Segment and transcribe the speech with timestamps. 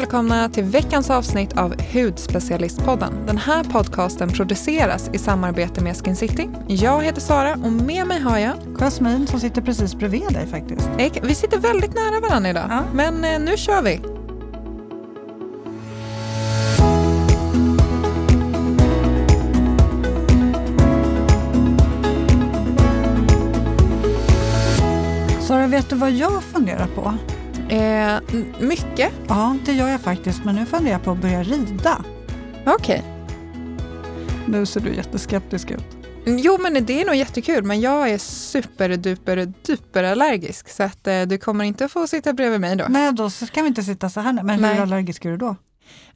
[0.00, 3.26] välkomna till veckans avsnitt av Hudspecialistpodden.
[3.26, 6.48] Den här podcasten produceras i samarbete med Skin City.
[6.68, 10.88] Jag heter Sara och med mig har jag Jasmin som sitter precis bredvid dig faktiskt.
[11.22, 12.82] Vi sitter väldigt nära varandra idag, ja.
[12.94, 14.00] men eh, nu kör vi.
[25.40, 27.14] Sara, vet du vad jag funderar på?
[27.68, 28.20] Eh,
[28.60, 29.12] mycket?
[29.28, 30.44] Ja, det gör jag faktiskt.
[30.44, 32.04] Men nu funderar jag på att börja rida.
[32.66, 32.74] Okej.
[32.74, 33.02] Okay.
[34.48, 35.84] Nu ser du jätteskeptisk ut.
[36.26, 41.22] Jo, men det är nog jättekul, men jag är superduper duper allergisk så att eh,
[41.22, 42.84] du kommer inte få sitta bredvid mig då.
[42.88, 44.32] Nej, då kan vi inte sitta så här.
[44.32, 44.74] Men Nej.
[44.74, 45.56] hur allergisk är du då?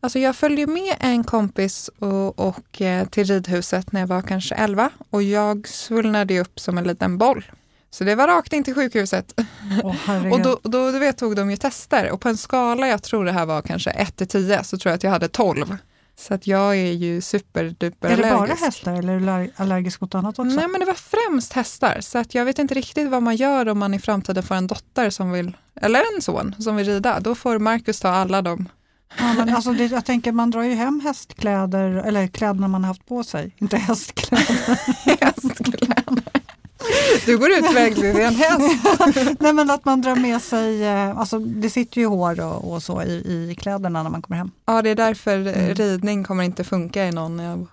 [0.00, 4.54] Alltså jag följde med en kompis och, och eh, till ridhuset när jag var kanske
[4.54, 7.44] 11 och jag svullnade upp som en liten boll.
[7.90, 9.40] Så det var rakt in till sjukhuset.
[9.82, 13.02] Oh, och då, då, du vet, tog de ju tester och på en skala, jag
[13.02, 15.76] tror det här var kanske 1 till 10, så tror jag att jag hade 12.
[16.20, 18.26] Så att jag är ju superduper allergisk.
[18.26, 20.56] Är det bara hästar eller är du allergisk mot annat också?
[20.56, 22.00] Nej men det var främst hästar.
[22.00, 24.66] Så att jag vet inte riktigt vad man gör om man i framtiden får en
[24.66, 27.20] dotter som vill, eller en son som vill rida.
[27.20, 28.68] Då får Marcus ta alla dem.
[29.18, 32.88] Ja, men alltså det, jag tänker man drar ju hem hästkläder, eller kläderna man har
[32.88, 34.78] haft på sig, inte hästkläder.
[35.24, 36.29] hästkläder.
[37.26, 38.60] Du går ut väglig i en häst.
[39.40, 42.82] Nej men att man drar med sig, eh, alltså det sitter ju hår och, och
[42.82, 44.50] så i, i kläderna när man kommer hem.
[44.66, 45.74] Ja det är därför mm.
[45.74, 47.66] ridning kommer inte funka i någon av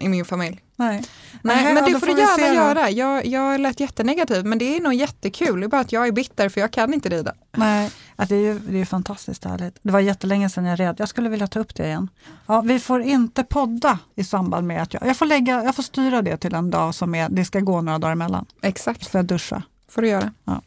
[0.00, 0.60] i min familj.
[0.76, 1.04] Nej,
[1.42, 2.90] Nej men det får du gärna göra.
[2.90, 5.60] Jag, jag lät jättenegativ men det är nog jättekul.
[5.60, 7.34] Det är bara att jag är bitter för jag kan inte rida.
[7.56, 9.78] Nej, att det är ju det är fantastiskt härligt.
[9.82, 10.96] Det var jättelänge sedan jag red.
[10.98, 12.08] Jag skulle vilja ta upp det igen.
[12.46, 15.82] Ja, vi får inte podda i samband med att jag, jag får lägga, jag får
[15.82, 18.46] styra det till en dag som är, det ska gå några dagar emellan.
[18.62, 19.06] Exakt.
[19.06, 19.62] Får jag duscha.
[19.88, 20.32] får du göra.
[20.44, 20.62] Ja.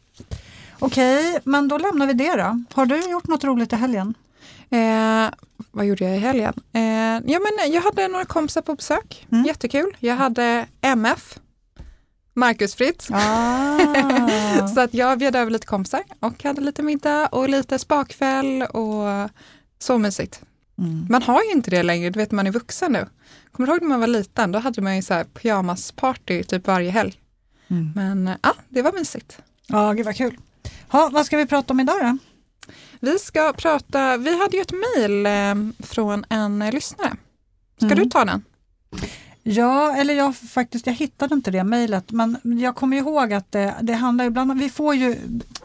[0.80, 2.64] Okej, men då lämnar vi det då.
[2.74, 4.14] Har du gjort något roligt i helgen?
[4.70, 5.30] Eh,
[5.72, 6.54] vad gjorde jag i helgen?
[6.74, 9.46] Eh, ja, men jag hade några kompisar på besök, mm.
[9.46, 9.98] jättekul.
[10.00, 11.40] Jag hade MF,
[12.34, 13.08] Marcus Fritt.
[13.12, 14.68] Ah.
[14.76, 19.30] så att jag bjöd över lite kompisar och hade lite middag och lite spakväll och
[19.80, 20.42] så mysigt.
[20.78, 21.08] Mm.
[21.10, 23.06] Man har ju inte det längre, du vet man är vuxen nu.
[23.52, 24.52] Kommer du ihåg när man var liten?
[24.52, 27.20] Då hade man ju så här pyjamasparty typ varje helg.
[27.68, 27.92] Mm.
[27.96, 29.38] Men ja, det var mysigt.
[29.68, 30.38] Ja, gud vad kul.
[30.88, 32.18] Ha, vad ska vi prata om idag då?
[33.00, 37.18] Vi ska prata, vi hade ju ett mejl eh, från en lyssnare.
[37.78, 38.00] Ska mm.
[38.00, 38.44] du ta den?
[39.44, 43.76] Ja, eller jag faktiskt, jag hittade inte det mejlet, men jag kommer ihåg att det,
[43.82, 45.16] det handlar ibland vi får ju,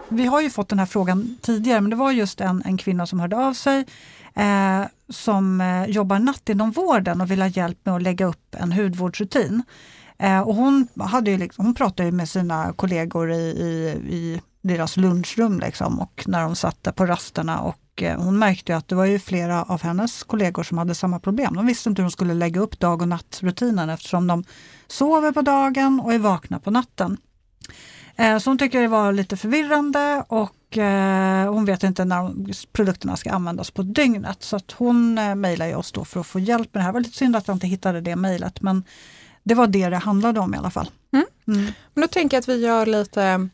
[0.09, 3.07] vi har ju fått den här frågan tidigare, men det var just en, en kvinna
[3.07, 3.85] som hörde av sig
[4.35, 8.55] eh, som eh, jobbar natt inom vården och vill ha hjälp med att lägga upp
[8.59, 9.63] en hudvårdsrutin.
[10.19, 14.97] Eh, och hon, hade ju liksom, hon pratade med sina kollegor i, i, i deras
[14.97, 18.95] lunchrum liksom, och när de satt där på rasterna och eh, hon märkte att det
[18.95, 21.55] var ju flera av hennes kollegor som hade samma problem.
[21.55, 24.45] De visste inte hur de skulle lägga upp dag och nattrutinen eftersom de
[24.87, 27.17] sover på dagen och är vakna på natten.
[28.17, 32.33] Eh, så hon tycker det var lite förvirrande och eh, hon vet inte när
[32.73, 34.43] produkterna ska användas på dygnet.
[34.43, 36.89] Så att hon mejlade oss då för att få hjälp med det här.
[36.89, 38.85] Det var lite synd att jag inte hittade det mejlet men
[39.43, 40.91] det var det det handlade om i alla fall.
[41.13, 41.27] Mm.
[41.47, 41.73] Mm.
[41.95, 43.49] Men då tänker jag att vi gör lite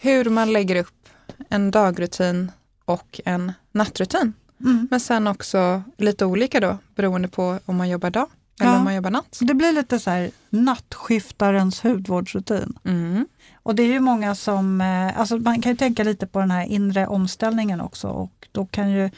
[0.00, 1.08] hur man lägger upp
[1.48, 2.52] en dagrutin
[2.84, 4.32] och en nattrutin.
[4.60, 4.88] Mm.
[4.90, 8.26] Men sen också lite olika då beroende på om man jobbar dag
[8.60, 8.78] eller ja.
[8.78, 9.38] om man jobbar natt.
[9.40, 12.78] Det blir lite så här nattskiftarens hudvårdsrutin.
[12.84, 13.26] Mm.
[13.62, 16.50] Och det är ju många som, eh, alltså man kan ju tänka lite på den
[16.50, 19.10] här inre omställningen också och då kan ju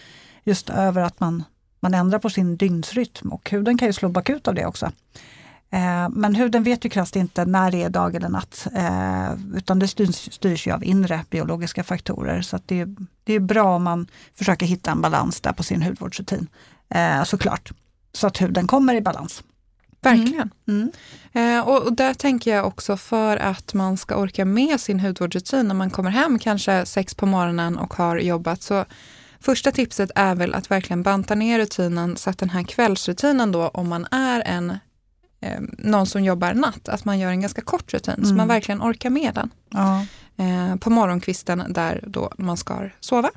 [0.44, 1.44] just över att man,
[1.80, 4.92] man ändrar på sin dygnsrytm och huden kan ju slå bakut av det också.
[5.72, 9.78] Eh, men huden vet ju krasst inte när det är dag eller natt, eh, utan
[9.78, 12.42] det styrs, styrs av inre biologiska faktorer.
[12.42, 12.94] Så det, är,
[13.24, 16.46] det är bra om man försöker hitta en balans där på sin hudvårdsrutin,
[16.88, 17.72] eh, såklart.
[18.12, 19.42] Så att huden kommer i balans.
[20.02, 20.50] Verkligen.
[20.68, 20.92] Mm.
[21.32, 21.64] Mm.
[21.64, 25.74] och, och, där tänker jag också för att man ska orka med sin hudvårdsrutin när
[25.74, 28.62] man kommer hem kanske sex på morgonen och har jobbat.
[28.62, 28.84] Så
[29.40, 33.68] första tipset är väl att verkligen banta ner rutinen så att den här kvällsrutinen då,
[33.68, 34.78] om man är en
[35.40, 38.26] eh, någon som jobbar natt, att man gör en ganska kort rutin mm.
[38.26, 39.50] så man verkligen orkar med den.
[39.68, 40.06] Ja.
[40.36, 43.30] Eh, på morgonkvisten där då man ska sova.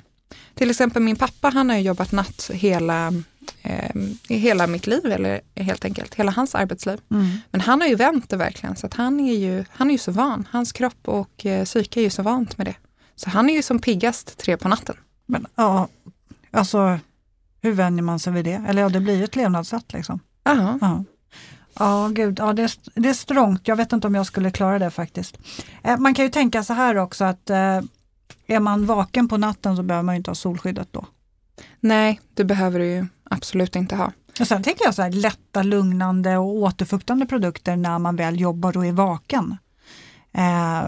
[0.55, 3.13] Till exempel min pappa, han har jobbat natt hela,
[3.61, 3.95] eh,
[4.29, 7.00] hela mitt liv, eller helt enkelt hela hans arbetsliv.
[7.11, 7.38] Mm.
[7.51, 9.97] Men han har ju vänt det verkligen, så att han är ju han är ju
[9.97, 10.47] så van.
[10.51, 12.75] Hans kropp och eh, psyke är ju så vant med det.
[13.15, 14.95] Så han är ju som piggast tre på natten.
[15.25, 15.88] Men ja,
[16.51, 16.99] alltså
[17.61, 18.65] hur vänjer man sig vid det?
[18.67, 20.19] Eller ja, det blir ju ett levnadssätt liksom.
[20.45, 21.03] Aha.
[21.79, 23.67] Ja, gud, ja, det, är, det är strångt.
[23.67, 25.37] Jag vet inte om jag skulle klara det faktiskt.
[25.83, 27.81] Eh, man kan ju tänka så här också att eh,
[28.47, 31.05] är man vaken på natten så behöver man inte ha solskyddet då.
[31.79, 34.11] Nej, det behöver du ju absolut inte ha.
[34.39, 38.77] Och sen tänker jag så här, lätta, lugnande och återfuktande produkter när man väl jobbar
[38.77, 39.57] och är vaken.
[40.31, 40.83] Eh,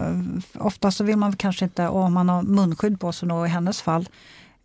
[0.58, 3.48] ofta så vill man kanske inte, och om man har munskydd på sig då i
[3.48, 4.08] hennes fall,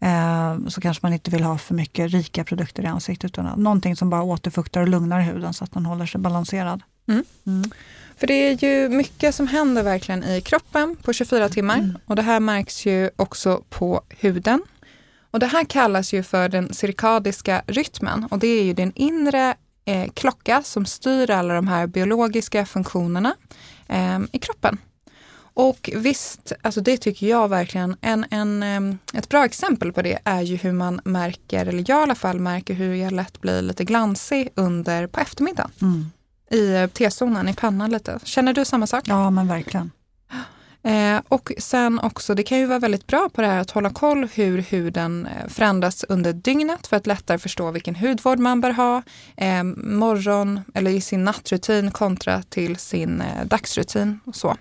[0.02, 3.96] eh, så kanske man inte vill ha för mycket rika produkter i ansiktet utan någonting
[3.96, 6.82] som bara återfuktar och lugnar huden så att den håller sig balanserad.
[7.08, 7.24] Mm.
[7.46, 7.72] Mm.
[8.18, 11.98] För det är ju mycket som händer verkligen i kroppen på 24 timmar mm.
[12.06, 14.62] och det här märks ju också på huden.
[15.32, 19.56] Och det här kallas ju för den cirkadiska rytmen och det är ju din inre
[19.86, 23.36] eh, klocka som styr alla de här biologiska funktionerna
[23.88, 24.78] eh, i kroppen.
[25.54, 30.42] Och visst, alltså det tycker jag verkligen, en, en, ett bra exempel på det är
[30.42, 33.84] ju hur man märker, eller jag i alla fall märker hur jag lätt blir lite
[33.84, 35.72] glansig under på eftermiddagen.
[35.82, 36.12] Mm.
[36.52, 38.20] I eh, T-zonen, i pannan lite.
[38.24, 39.04] Känner du samma sak?
[39.08, 39.92] Ja men verkligen.
[40.84, 43.90] Eh, och sen också, det kan ju vara väldigt bra på det här att hålla
[43.90, 48.72] koll hur huden eh, förändras under dygnet för att lättare förstå vilken hudvård man bör
[48.72, 49.02] ha
[49.38, 54.58] eh, morgon eller i sin nattrutin kontra till sin eh, dagsrutin och så.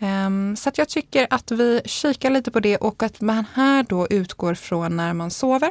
[0.00, 4.08] Um, så jag tycker att vi kikar lite på det och att man här då
[4.08, 5.70] utgår från när man sover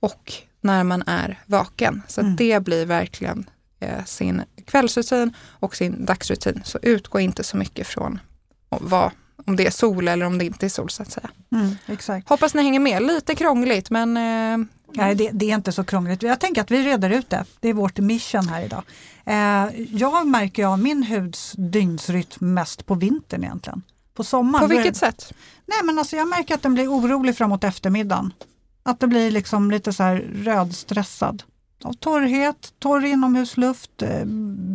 [0.00, 2.02] och när man är vaken.
[2.08, 2.36] Så mm.
[2.36, 3.50] det blir verkligen
[3.80, 6.60] eh, sin kvällsrutin och sin dagsrutin.
[6.64, 8.18] Så utgå inte så mycket från
[8.68, 9.10] vad,
[9.46, 11.30] om det är sol eller om det inte är sol så att säga.
[11.52, 11.76] Mm.
[12.26, 13.02] Hoppas ni hänger med.
[13.02, 16.22] Lite krångligt men eh, Nej, det, det, är inte så krångligt.
[16.22, 17.44] Jag tänker att vi reder ut det.
[17.60, 18.82] Det är vårt mission här idag.
[19.24, 23.82] Eh, jag märker av min huds dygnsrytm mest på vintern egentligen.
[24.14, 24.68] På sommaren.
[24.68, 25.32] På vilket sätt?
[25.66, 28.32] Nej men alltså jag märker att den blir orolig framåt eftermiddagen.
[28.82, 31.42] Att det blir liksom lite så här rödstressad.
[31.82, 34.24] Av torrhet, torr inomhusluft, eh,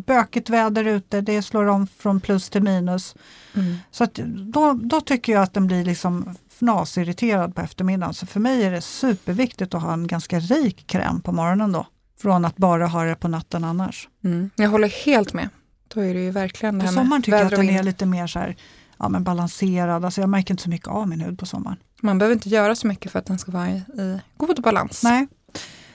[0.06, 3.16] bökigt väder ute, det slår om från plus till minus.
[3.56, 3.76] Mm.
[3.92, 4.14] Så att
[4.54, 8.14] då, då tycker jag att den blir liksom fnasirriterad på eftermiddagen.
[8.14, 11.88] Så för mig är det superviktigt att ha en ganska rik kräm på morgonen då.
[12.22, 14.10] Från att bara ha det på natten annars.
[14.24, 14.50] Mm.
[14.56, 15.50] Jag håller helt med.
[15.94, 18.28] Då är det ju verkligen det På sommaren tycker jag att den är lite mer
[18.28, 18.56] så här,
[19.00, 20.06] ja, men balanserad.
[20.06, 21.78] Alltså jag märker inte så mycket av min hud på sommaren.
[22.02, 25.04] Man behöver inte göra så mycket för att den ska vara i, i god balans.
[25.04, 25.28] Nej,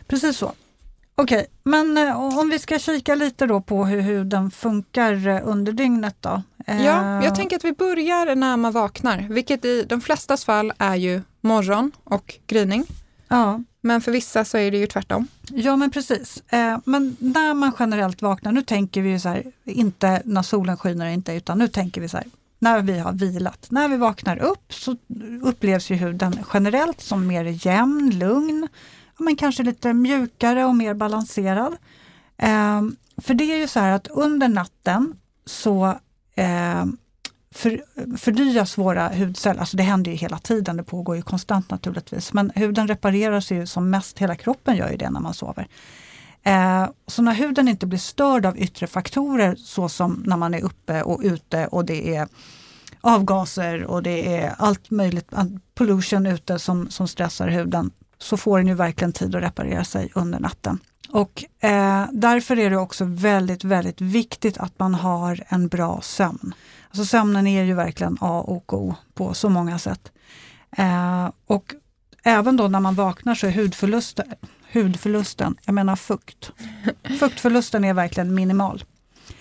[0.06, 0.52] precis så.
[1.20, 5.72] Okej, men eh, om vi ska kika lite då på hur huden funkar eh, under
[5.72, 6.42] dygnet då.
[6.66, 10.94] Ja, jag tänker att vi börjar när man vaknar, vilket i de flestas fall är
[10.94, 12.84] ju morgon och gryning.
[13.28, 13.60] Ja.
[13.80, 15.28] Men för vissa så är det ju tvärtom.
[15.50, 16.42] Ja men precis.
[16.48, 20.76] Eh, men när man generellt vaknar, nu tänker vi ju så här, inte när solen
[20.76, 22.26] skiner inte, utan nu tänker vi så här,
[22.58, 23.66] när vi har vilat.
[23.70, 24.96] När vi vaknar upp så
[25.42, 28.68] upplevs ju huden generellt som mer jämn, lugn,
[29.18, 31.76] men kanske lite mjukare och mer balanserad.
[32.36, 32.82] Eh,
[33.16, 35.16] för det är ju så här att under natten
[35.46, 35.98] så
[36.34, 36.84] eh,
[37.50, 37.82] för,
[38.16, 42.52] förnyas våra hudceller, alltså det händer ju hela tiden, det pågår ju konstant naturligtvis, men
[42.54, 45.68] huden reparerar sig ju som mest, hela kroppen gör ju det när man sover.
[46.42, 50.64] Eh, så när huden inte blir störd av yttre faktorer så som när man är
[50.64, 52.28] uppe och ute och det är
[53.00, 55.32] avgaser och det är allt möjligt,
[55.74, 60.10] pollution ute som, som stressar huden, så får den ju verkligen tid att reparera sig
[60.14, 60.78] under natten.
[61.10, 66.54] Och eh, därför är det också väldigt, väldigt viktigt att man har en bra sömn.
[66.88, 70.12] Alltså sömnen är ju verkligen A och O på så många sätt.
[70.76, 71.74] Eh, och
[72.22, 74.26] även då när man vaknar så är hudförlusten,
[74.72, 76.52] hudförlusten, jag menar fukt.
[77.20, 78.84] Fuktförlusten är verkligen minimal.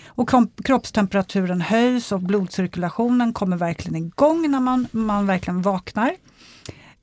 [0.05, 0.29] Och
[0.63, 6.15] kroppstemperaturen höjs och blodcirkulationen kommer verkligen igång när man, man verkligen vaknar.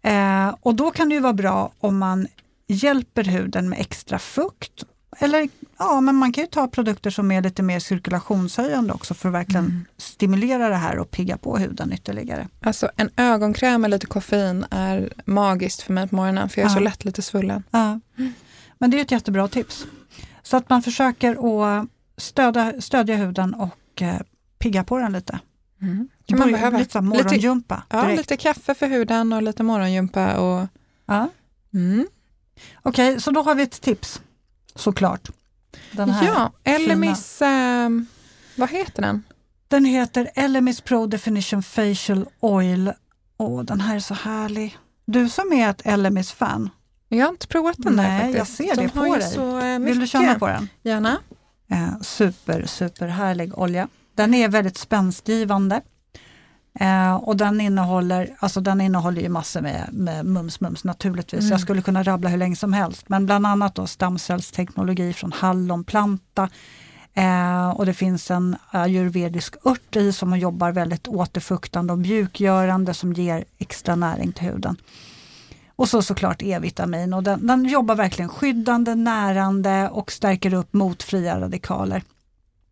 [0.04, 2.26] Eh, och då kan det ju vara bra om man
[2.66, 4.84] hjälper huden med extra fukt.
[5.18, 9.28] Eller ja, men man kan ju ta produkter som är lite mer cirkulationshöjande också för
[9.28, 9.84] att verkligen mm.
[9.96, 12.48] stimulera det här och pigga på huden ytterligare.
[12.60, 16.70] Alltså en ögonkräm med lite koffein är magiskt för mig på morgonen för jag är
[16.70, 16.74] ja.
[16.76, 17.62] så lätt lite svullen.
[17.70, 18.00] Ja.
[18.78, 19.86] Men det är ett jättebra tips.
[20.42, 24.20] Så att man försöker att stödja, stödja huden och eh,
[24.58, 25.38] pigga på den lite.
[25.82, 26.08] Mm.
[26.26, 26.78] Kan man behöva.
[26.78, 27.82] Lite morgongympa.
[27.88, 30.36] Ja, lite kaffe för huden och lite morgongympa.
[30.36, 30.66] Och...
[31.06, 31.28] Ja.
[31.74, 32.06] Mm.
[32.82, 34.20] Okej, okay, så då har vi ett tips
[34.74, 35.30] såklart.
[35.92, 37.88] Den här ja, Elemis, eh,
[38.56, 39.22] vad heter den?
[39.68, 42.92] Den heter Elemis Pro Definition Facial Oil.
[43.36, 44.78] och den här är så härlig.
[45.06, 46.70] Du som är ett Elemis-fan.
[47.08, 48.60] Jag har inte provat den Nej, där faktiskt.
[48.60, 49.30] jag ser det på dig.
[49.30, 50.68] Så, eh, Vill du känna på den?
[50.82, 51.18] Gärna.
[51.70, 53.88] Eh, super, super härlig olja.
[54.14, 55.80] Den är väldigt spänstgivande.
[56.80, 61.40] Eh, och den innehåller, alltså den innehåller ju massor med, med mums mums naturligtvis.
[61.40, 61.50] Mm.
[61.50, 63.08] Jag skulle kunna rabbla hur länge som helst.
[63.08, 66.48] Men bland annat då stamcellsteknologi från hallonplanta.
[67.14, 73.12] Eh, och det finns en ayurvedisk ört i som jobbar väldigt återfuktande och mjukgörande som
[73.12, 74.76] ger extra näring till huden.
[75.76, 81.02] Och så såklart E-vitamin och den, den jobbar verkligen skyddande, närande och stärker upp mot
[81.02, 82.02] fria radikaler.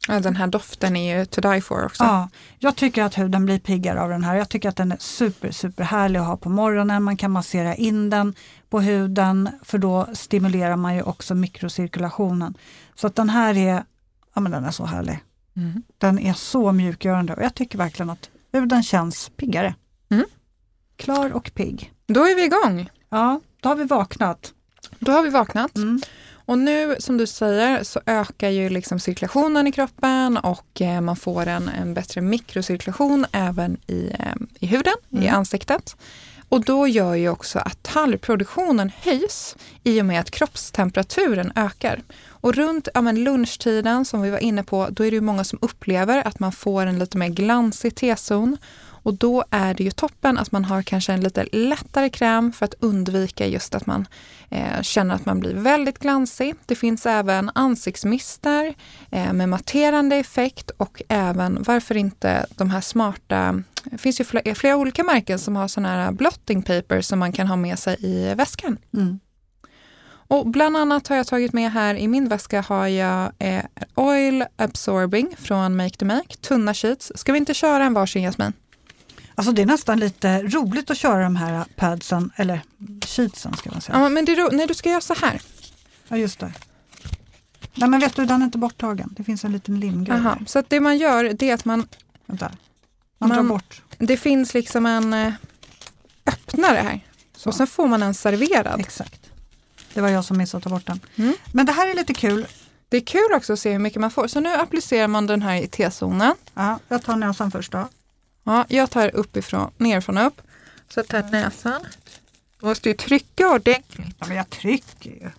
[0.09, 2.05] Ja, den här doften är ju to die for också.
[2.05, 2.29] Ja,
[2.59, 4.35] jag tycker att huden blir piggare av den här.
[4.35, 7.03] Jag tycker att den är super, super härlig att ha på morgonen.
[7.03, 8.35] Man kan massera in den
[8.71, 12.55] på huden för då stimulerar man ju också mikrocirkulationen.
[12.95, 13.85] Så att den här är,
[14.35, 15.19] ja men den är så härlig.
[15.57, 15.83] Mm.
[15.99, 19.75] Den är så mjukgörande och jag tycker verkligen att huden känns piggare.
[20.11, 20.25] Mm.
[20.97, 21.93] Klar och pigg.
[22.07, 22.91] Då är vi igång.
[23.09, 24.53] Ja, då har vi vaknat.
[24.99, 25.77] Då har vi vaknat.
[25.77, 26.01] Mm.
[26.45, 31.17] Och nu som du säger så ökar ju liksom cirkulationen i kroppen och eh, man
[31.17, 35.35] får en, en bättre mikrocirkulation även i, eh, i huden, i Mm.
[35.35, 35.97] ansiktet.
[36.49, 42.03] Och då gör ju också att talgproduktionen höjs i och med att kroppstemperaturen ökar.
[42.29, 45.59] Och runt ja, men lunchtiden som vi var inne på, då är det många som
[45.63, 48.57] upplever att man får en lite mer glansig T-zon.
[49.03, 52.65] Och då är det ju toppen att man har kanske en lite lättare kräm för
[52.65, 54.07] att undvika just att man
[54.51, 56.55] eh, känner att man blir väldigt glansig.
[56.67, 58.75] Det finns även ansiktsmister
[59.11, 64.55] eh, med matterande effekt och även, varför inte de här smarta, det finns ju flera,
[64.55, 67.97] flera olika märken som har sådana här blotting paper som man kan ha med sig
[68.01, 68.79] i väskan.
[68.95, 69.21] Mm.
[70.33, 74.45] Och bland annat har jag tagit med här i min väska har jag eh, Oil
[74.57, 77.13] Absorbing från Make to Make, tunna sheets.
[77.15, 78.53] Ska vi inte köra en varsin Jasmin?
[79.35, 82.61] Alltså det är nästan lite roligt att köra de här padsen, eller
[83.07, 83.99] sheetsen ska man säga.
[83.99, 85.41] Ja, men det, är nej, du ska göra så här.
[86.09, 86.53] Ja, just det.
[87.75, 89.15] Nej men vet du, den är inte borttagen.
[89.17, 90.19] Det finns en liten limgrej.
[90.19, 90.37] Aha.
[90.39, 90.47] där.
[90.47, 91.87] Så att det man gör det är att man,
[92.27, 92.51] Vänta.
[93.19, 93.83] Man, Man- drar bort.
[93.99, 95.33] det finns liksom en eh,
[96.27, 97.01] öppnare här.
[97.37, 97.49] Så.
[97.49, 98.81] Och sen får man en serverad.
[98.81, 99.31] Exakt.
[99.95, 101.01] Det var jag som missade att ta bort den.
[101.17, 101.35] Mm.
[101.53, 102.47] Men det här är lite kul.
[102.89, 104.27] Det är kul också att se hur mycket man får.
[104.27, 106.35] Så nu applicerar man den här i T-zonen.
[106.55, 107.89] Ja, jag tar näsan först då.
[108.45, 110.41] Ja, jag tar uppifrån, nerifrån och upp.
[110.89, 111.81] Så tar näsan.
[112.61, 114.17] Du måste ju trycka ordentligt.
[114.19, 115.31] Ja, men jag trycker ju.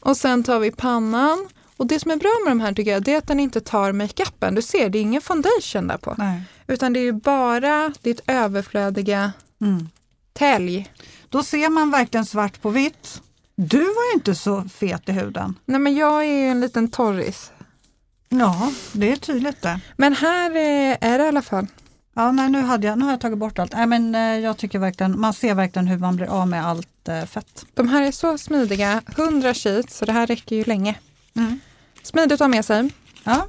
[0.00, 1.48] Och sen tar vi pannan.
[1.76, 3.60] Och det som är bra med de här tycker jag, det är att den inte
[3.60, 4.54] tar makeupen.
[4.54, 6.14] Du ser, det är ingen foundation där på.
[6.18, 6.42] Nej.
[6.66, 9.88] Utan det är ju bara ditt överflödiga Mm.
[10.32, 10.90] tälj.
[11.28, 13.22] Då ser man verkligen svart på vitt.
[13.56, 15.54] Du var ju inte så fet i huden.
[15.64, 17.50] Nej men jag är ju en liten torris.
[18.28, 19.80] Ja, det är tydligt det.
[19.96, 21.66] Men här eh, är det i alla fall.
[22.18, 23.72] Ja, nej, nu, hade jag, nu har jag tagit bort allt.
[23.72, 27.08] Nej, men, eh, jag tycker verkligen, man ser verkligen hur man blir av med allt
[27.08, 27.66] eh, fett.
[27.74, 30.94] De här är så smidiga, 100 sheets, så det här räcker ju länge.
[31.36, 31.60] Mm.
[32.02, 32.90] Smidigt att ha med sig.
[33.24, 33.46] Ja.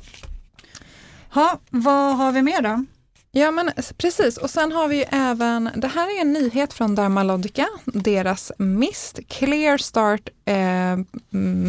[1.29, 2.85] Ha, vad har vi mer då?
[3.31, 6.95] Ja men precis, och sen har vi ju även, det här är en nyhet från
[6.95, 10.97] Dermalogica, deras mist, Clear Start eh,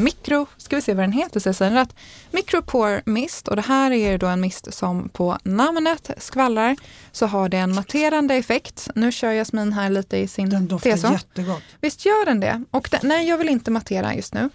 [0.02, 1.94] Micro, ska vi se vad den heter så jag säger rätt,
[2.30, 6.76] Micropore Mist och det här är då en mist som på namnet skvallrar
[7.12, 8.88] så har det en matterande effekt.
[8.94, 11.12] Nu kör Jasmin här lite i sin Den doftar T-zon.
[11.12, 11.62] jättegott.
[11.80, 12.64] Visst gör den det?
[12.70, 14.50] Och den, nej, jag vill inte mattera just nu.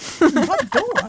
[0.20, 1.08] Vadå?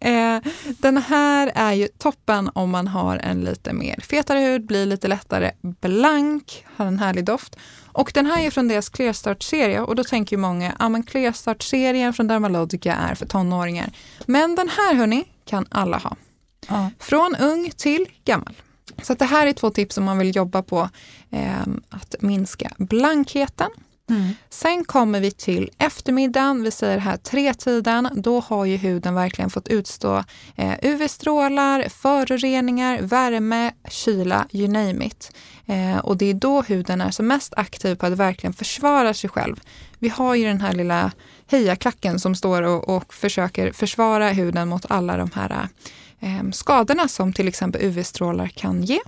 [0.00, 0.40] Eh,
[0.78, 5.08] den här är ju toppen om man har en lite mer fetare hud, blir lite
[5.08, 7.56] lättare blank, har en härlig doft.
[7.92, 12.12] Och den här är från deras Clearstart-serie och då tänker ju många, ja men Clearstart-serien
[12.12, 13.90] från Dermalogica är för tonåringar.
[14.26, 16.16] Men den här hörni kan alla ha.
[16.68, 16.90] Ja.
[16.98, 18.54] Från ung till gammal.
[19.02, 20.88] Så det här är två tips om man vill jobba på
[21.30, 23.70] eh, att minska blankheten.
[24.10, 24.34] Mm.
[24.50, 28.08] Sen kommer vi till eftermiddagen, vi säger här tretiden.
[28.14, 30.24] Då har ju huden verkligen fått utstå
[30.56, 35.32] eh, UV-strålar, föroreningar, värme, kyla, you name it.
[35.66, 39.30] Eh, och det är då huden är som mest aktiv på att verkligen försvara sig
[39.30, 39.60] själv.
[39.98, 41.12] Vi har ju den här lilla
[41.46, 45.68] hejaklacken som står och, och försöker försvara huden mot alla de här
[46.20, 48.98] eh, skadorna som till exempel UV-strålar kan ge.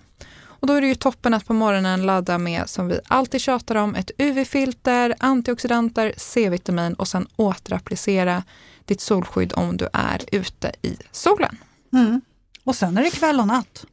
[0.60, 3.74] Och då är det ju toppen att på morgonen ladda med, som vi alltid tjatar
[3.74, 8.42] om, ett UV-filter, antioxidanter, C-vitamin och sen återapplicera
[8.84, 11.56] ditt solskydd om du är ute i solen.
[11.92, 12.20] Mm.
[12.64, 13.84] Och sen är det kväll och natt.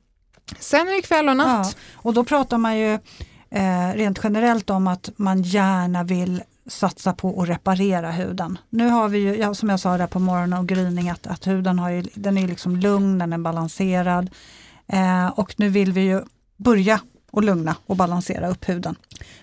[0.59, 1.75] Sen är det kväll och natt.
[1.75, 2.93] Ja, och då pratar man ju
[3.49, 8.57] eh, rent generellt om att man gärna vill satsa på att reparera huden.
[8.69, 11.47] Nu har vi ju, ja, som jag sa där på morgonen och gryning, att, att
[11.47, 14.29] huden har ju, den är liksom lugn, den är balanserad.
[14.87, 16.23] Eh, och nu vill vi ju
[16.57, 18.95] börja och lugna och balansera upp huden.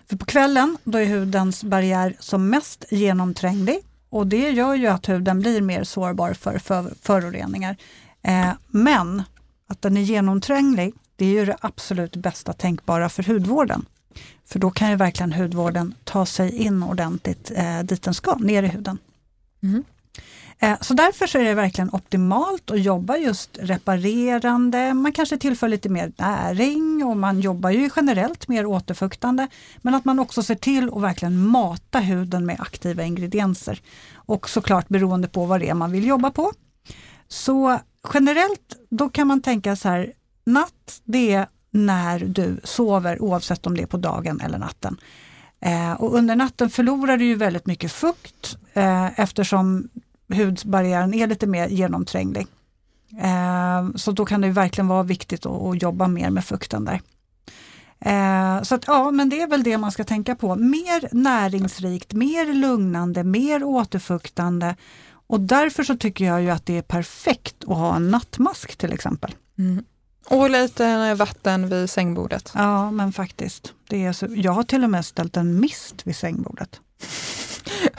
[0.08, 3.78] För på kvällen då är hudens barriär som mest genomtränglig
[4.08, 7.76] och det gör ju att huden blir mer sårbar för, för föroreningar.
[8.22, 9.22] Eh, men
[9.68, 13.86] att den är genomtränglig, det är ju det absolut bästa tänkbara för hudvården.
[14.46, 18.62] För då kan ju verkligen hudvården ta sig in ordentligt eh, dit den ska, ner
[18.62, 18.98] i huden.
[19.62, 19.84] Mm.
[20.62, 24.94] Eh, så därför så är det verkligen optimalt att jobba just reparerande.
[24.94, 29.48] Man kanske tillför lite mer näring och man jobbar ju generellt mer återfuktande.
[29.78, 33.80] Men att man också ser till att verkligen mata huden med aktiva ingredienser.
[34.14, 36.52] Och såklart beroende på vad det är man vill jobba på.
[37.28, 37.78] Så
[38.14, 40.12] generellt då kan man tänka så här,
[40.46, 44.96] natt det är när du sover oavsett om det är på dagen eller natten.
[45.60, 49.88] Eh, och under natten förlorar du ju väldigt mycket fukt eh, eftersom
[50.28, 52.46] hudbarriären är lite mer genomtränglig.
[53.20, 57.00] Eh, så då kan det verkligen vara viktigt att, jobba mer med fukten där.
[58.00, 60.56] Eh, så att, ja, men det är väl det man ska tänka på.
[60.56, 64.76] Mer näringsrikt, mer lugnande, mer återfuktande.
[65.26, 68.92] Och därför så tycker jag ju att det är perfekt att ha en nattmask till
[68.92, 69.34] exempel.
[69.58, 69.84] Mm.
[70.28, 72.52] Och lite vatten vid sängbordet.
[72.54, 73.72] Ja, men faktiskt.
[73.88, 76.80] Det är så, jag har till och med ställt en mist vid sängbordet.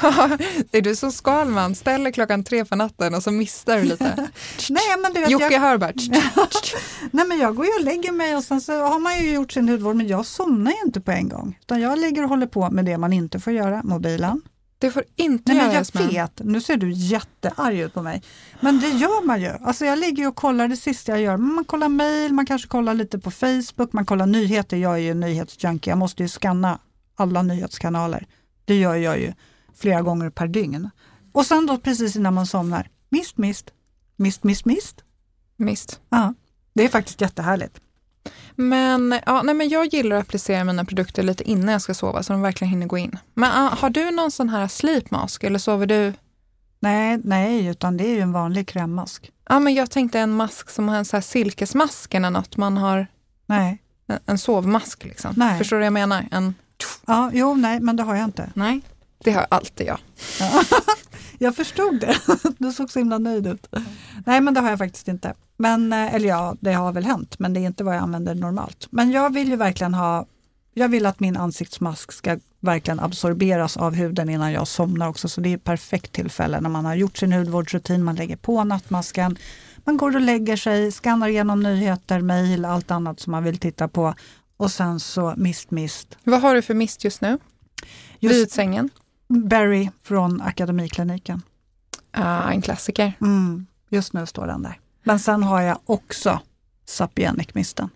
[0.71, 1.75] är du så Skalman?
[1.75, 4.15] Ställer klockan tre på natten och så mistar du lite.
[4.69, 5.91] Nej, men du vet, Jocke jag, hör bara.
[7.11, 9.51] nej, men jag går ju och lägger mig och sen så har man ju gjort
[9.51, 11.57] sin hudvård men jag somnar ju inte på en gång.
[11.61, 14.41] Utan jag ligger och håller på med det man inte får göra, mobilen.
[14.77, 16.07] Det får inte Nej, men jag med.
[16.07, 18.23] vet, nu ser du jättearg ut på mig.
[18.59, 19.49] Men det gör man ju.
[19.61, 21.37] Alltså jag ligger och kollar det sista jag gör.
[21.37, 24.77] Man kollar mail, man kanske kollar lite på Facebook, man kollar nyheter.
[24.77, 26.79] Jag är ju nyhetsjunkie, jag måste ju scanna
[27.15, 28.27] alla nyhetskanaler.
[28.65, 29.33] Det gör jag ju
[29.75, 30.89] flera gånger per dygn.
[31.31, 33.71] Och sen då precis innan man somnar, mist, mist,
[34.15, 35.03] mist, mist, mist.
[35.57, 35.99] Mist.
[36.09, 36.33] Ja,
[36.73, 37.79] det är faktiskt jättehärligt.
[38.55, 42.23] Men, ja, nej, men jag gillar att applicera mina produkter lite innan jag ska sova
[42.23, 43.17] så de verkligen hinner gå in.
[43.33, 46.13] Men ah, har du någon sån här sleep mask eller sover du?
[46.79, 49.31] Nej, nej, utan det är ju en vanlig krämmask.
[49.49, 52.57] Ja, men jag tänkte en mask som har en så här silkesmask eller något.
[52.57, 53.07] Man har
[53.45, 55.33] Nej, en, en sovmask liksom.
[55.37, 55.57] Nej.
[55.57, 56.27] Förstår du vad jag menar?
[56.31, 56.55] En,
[57.05, 58.51] ja, jo, nej, men det har jag inte.
[58.55, 58.81] nej,
[59.23, 59.97] det har alltid jag.
[61.37, 62.17] Jag förstod det.
[62.57, 63.67] Du såg så himla nöjd ut.
[64.25, 65.33] Nej, men det har jag faktiskt inte.
[65.57, 68.35] Men, eh, eller ja, det har väl hänt, men det är inte vad jag använder
[68.35, 68.87] normalt.
[68.89, 70.25] Men jag vill ju verkligen ha,
[70.73, 75.29] jag vill att min ansiktsmask ska verkligen absorberas av huden innan jag somnar också.
[75.29, 78.63] Så det är ett perfekt tillfälle när man har gjort sin hudvårdsrutin, man lägger på
[78.63, 79.37] nattmasken,
[79.83, 83.87] man går och lägger sig, skannar igenom nyheter, mejl, allt annat som man vill titta
[83.87, 84.13] på.
[84.57, 86.17] Och sen så mist, mist.
[86.23, 87.39] Vad har du för mist just nu?
[88.19, 88.89] Just Vid sängen?
[89.27, 91.41] Berry från Akademikliniken.
[92.11, 93.13] Ah, en klassiker.
[93.21, 94.79] Mm, just nu står den där.
[95.03, 96.39] Men sen har jag också
[96.85, 97.89] Sapienic-misten.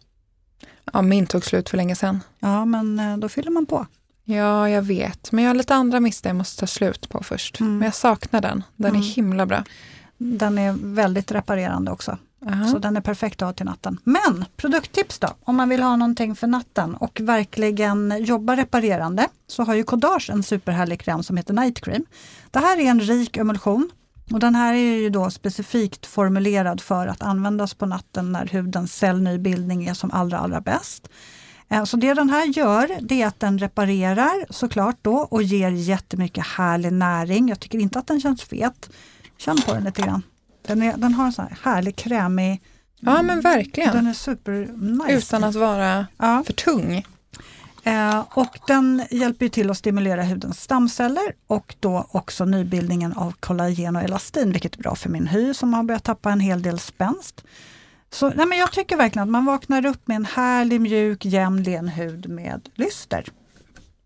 [0.93, 2.19] Ja, min tog slut för länge sedan.
[2.39, 3.85] Ja, men eh, då fyller man på.
[4.23, 5.31] Ja, jag vet.
[5.31, 7.59] Men jag har lite andra mistar jag måste ta slut på först.
[7.59, 7.77] Mm.
[7.77, 8.63] Men jag saknar den.
[8.75, 9.01] Den är Mm.
[9.15, 9.63] himla bra.
[10.17, 12.17] Den är väldigt reparerande också.
[12.45, 12.67] Aha.
[12.67, 13.99] Så den är perfekt att ha till natten.
[14.03, 19.63] Men produkttips då, om man vill ha någonting för natten och verkligen jobba reparerande så
[19.63, 22.05] har ju Kodage en superhärlig kräm som heter Night Cream.
[22.51, 23.89] Det här är en rik emulsion
[24.31, 28.93] och den här är ju då specifikt formulerad för att användas på natten när hudens
[28.93, 31.09] cellnybildning är som allra allra bäst.
[31.69, 35.71] Eh, så det den här gör det är att den reparerar såklart då och ger
[35.71, 37.49] jättemycket härlig näring.
[37.49, 38.89] Jag tycker inte att den känns fet.
[39.37, 40.23] Känn på den lite grann.
[40.67, 42.61] Den, är, den har en sån här härlig krämig,
[42.99, 43.93] Ja, men verkligen.
[43.95, 45.13] den är super nice.
[45.17, 46.43] Utan att vara ja.
[46.45, 47.05] för tung.
[47.83, 53.95] eh, och den hjälper till att stimulera hudens stamceller och då också nybildningen av kollagen
[53.95, 56.79] och elastin, vilket är bra för min hy som har börjat tappa en hel del
[56.79, 57.43] spänst.
[58.09, 61.63] Så nej, men jag tycker verkligen att man vaknar upp med en härlig, mjuk, jämn,
[61.63, 63.25] len hud med lyster.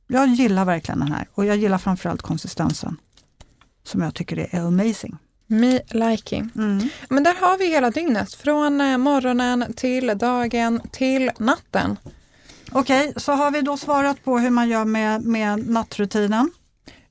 [0.07, 2.97] Jag gillar verkligen den här och jag gillar framförallt konsistensen
[3.83, 5.17] som jag tycker är amazing.
[5.51, 6.49] Me liking.
[6.55, 6.89] Mm.
[7.09, 8.33] Men där har vi hela dygnet.
[8.33, 11.97] Från eh, morgonen till dagen till natten.
[12.71, 16.51] Okej, så har vi då svarat på hur man gör med, med nattrutinen.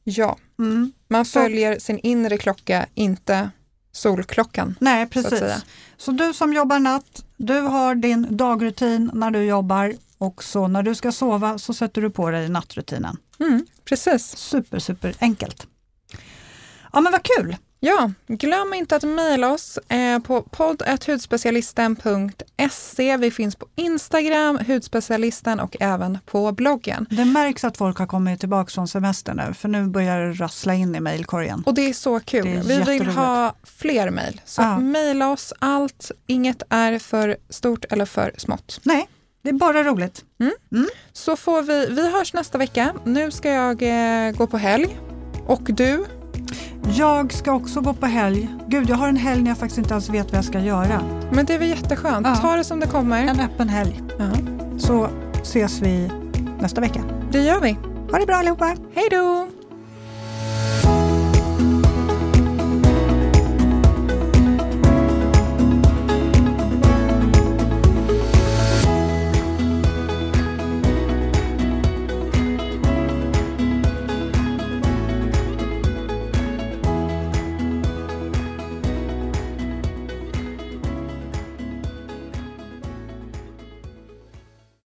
[0.05, 0.93] Ja, Mm.
[1.09, 3.51] man Så- följer sin inre klocka, inte
[3.93, 4.75] solklockan.
[4.81, 5.39] Nej, Så precis.
[5.39, 5.63] säga.
[5.97, 10.83] Så du som jobbar natt, du har din dagrutin när du jobbar och så när
[10.83, 13.17] du ska sova så sätter du på dig nattrutinen.
[13.41, 14.37] Mm, precis.
[14.37, 15.67] Super, super enkelt.
[16.93, 17.57] Ja men vad kul!
[17.83, 23.17] Ja, glöm inte att mejla oss eh, på podd.hudspecialisten.se.
[23.17, 27.07] Vi finns på Instagram, hudspecialisten och även på bloggen.
[27.11, 30.75] Det märks att folk har kommit tillbaka från semester nu för nu börjar det rassla
[30.75, 31.63] in i mejlkorgen.
[31.67, 32.47] Och det är så kul.
[32.49, 34.41] Är Vi vill ha fler mejl.
[34.45, 34.79] Så Ja.
[34.79, 36.11] mejla oss allt.
[36.27, 38.81] Inget är för stort eller för smått.
[38.83, 39.09] Nej,
[39.43, 40.25] det är bara roligt.
[41.13, 42.95] Så får vi, vi hörs nästa vecka.
[43.05, 44.99] Nu ska jag eh, gå på helg.
[45.47, 46.05] Och du?
[46.93, 48.49] Jag ska också gå på helg.
[48.69, 51.03] Gud, jag har en helg när jag faktiskt inte ens vet vad jag ska göra.
[51.33, 52.27] Men det är väl jätteskönt.
[52.27, 52.37] Ja.
[52.37, 53.23] Ta det som det kommer.
[53.27, 54.01] En öppen helg.
[54.19, 54.25] Ja,
[54.79, 55.09] Så
[55.43, 56.11] ses vi
[56.61, 57.03] nästa vecka.
[57.33, 57.73] det gör vi.
[58.13, 58.65] Ha det bra allihopa!
[58.95, 59.49] Hej då!